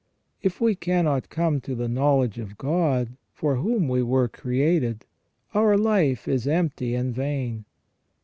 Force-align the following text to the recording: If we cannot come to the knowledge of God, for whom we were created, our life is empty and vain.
If 0.41 0.59
we 0.59 0.73
cannot 0.73 1.29
come 1.29 1.61
to 1.61 1.75
the 1.75 1.87
knowledge 1.87 2.39
of 2.39 2.57
God, 2.57 3.17
for 3.35 3.57
whom 3.57 3.87
we 3.87 4.01
were 4.01 4.27
created, 4.27 5.05
our 5.53 5.77
life 5.77 6.27
is 6.27 6.47
empty 6.47 6.95
and 6.95 7.13
vain. 7.13 7.65